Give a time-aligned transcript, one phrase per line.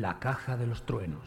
[0.00, 1.24] La caja de los truenos.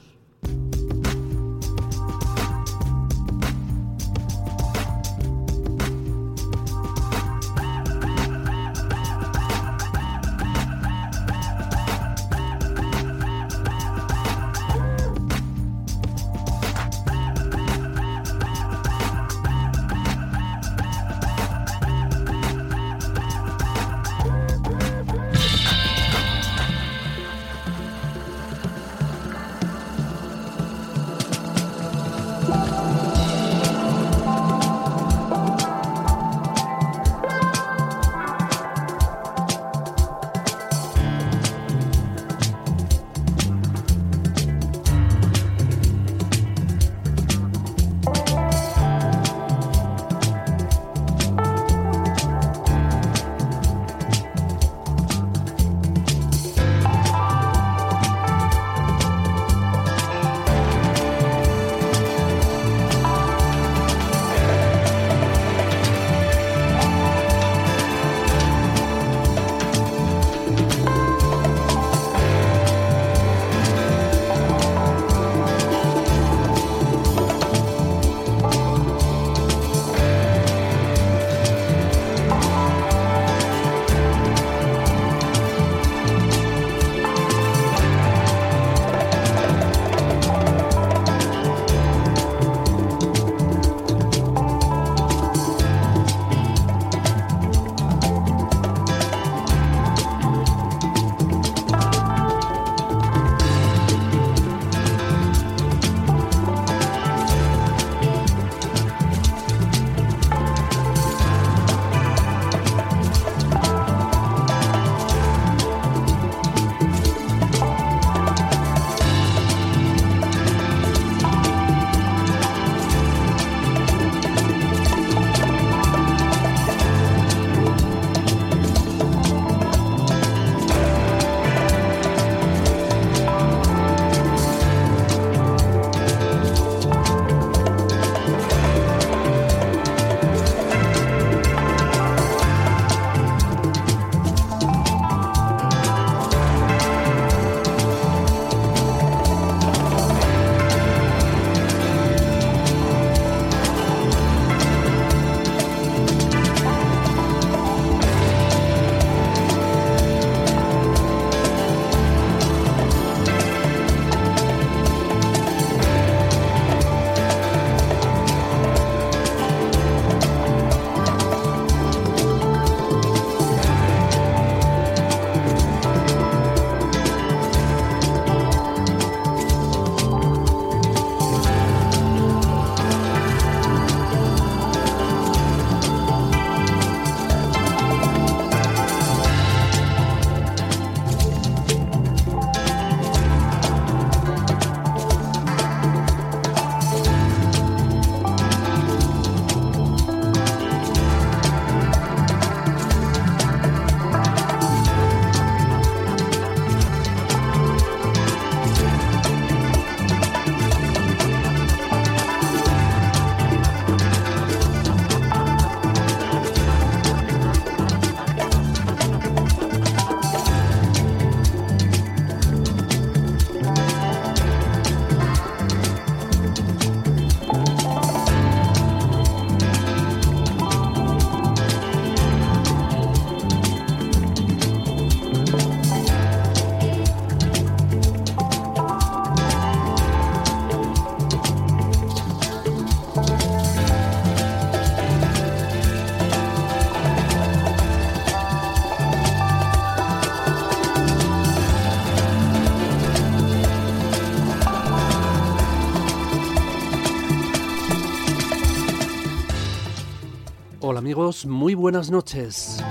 [260.81, 262.84] Amigos, muy buenas noches.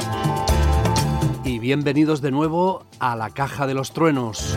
[1.45, 4.57] y bienvenidos de nuevo a la Caja de los Truenos.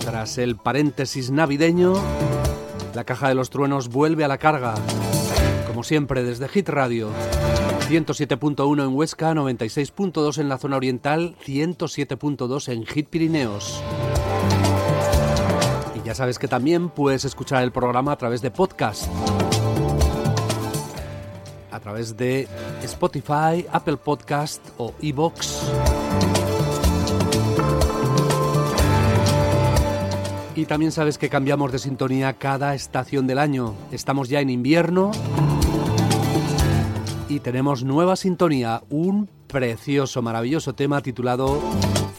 [0.00, 1.94] Tras el paréntesis navideño,
[2.94, 4.74] la Caja de los Truenos vuelve a la carga,
[5.66, 7.10] como siempre desde Hit Radio.
[7.88, 13.80] 107.1 en Huesca, 96.2 en la zona oriental, 107.2 en Hit Pirineos.
[15.94, 19.08] Y ya sabes que también puedes escuchar el programa a través de podcast
[21.76, 22.48] a través de
[22.82, 25.62] Spotify, Apple Podcast o iBox.
[30.54, 33.74] Y también sabes que cambiamos de sintonía cada estación del año.
[33.92, 35.10] Estamos ya en invierno
[37.28, 41.60] y tenemos nueva sintonía, un precioso, maravilloso tema titulado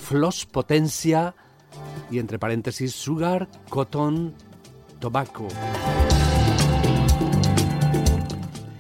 [0.02, 1.34] Floss Potencia
[2.12, 4.36] y entre paréntesis Sugar, Cotton,
[5.00, 5.48] Tobacco.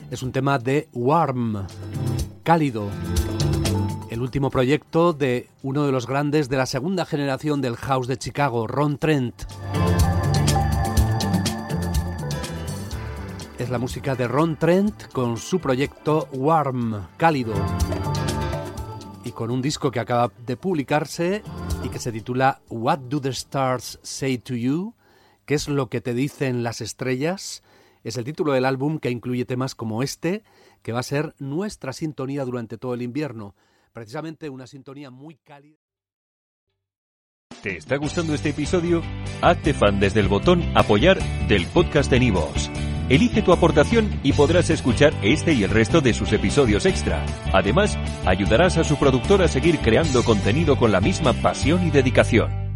[0.09, 1.67] Es un tema de Warm,
[2.43, 2.89] cálido.
[4.09, 8.17] El último proyecto de uno de los grandes de la segunda generación del house de
[8.17, 9.43] Chicago, Ron Trent.
[13.59, 17.53] Es la música de Ron Trent con su proyecto Warm, cálido.
[19.25, 21.43] Y con un disco que acaba de publicarse
[21.83, 24.93] y que se titula What Do the Stars Say to You?
[25.45, 27.61] ¿Qué es lo que te dicen las estrellas?
[28.07, 30.45] Es el título del álbum que incluye temas como este,
[30.81, 33.53] que va a ser nuestra sintonía durante todo el invierno.
[33.91, 35.75] Precisamente una sintonía muy cálida.
[37.61, 39.01] ¿Te está gustando este episodio?
[39.41, 41.19] Hazte fan desde el botón Apoyar
[41.49, 42.71] del podcast de Nivos.
[43.09, 47.25] Elige tu aportación y podrás escuchar este y el resto de sus episodios extra.
[47.51, 52.66] Además, ayudarás a su productor a seguir creando contenido con la misma pasión y dedicación.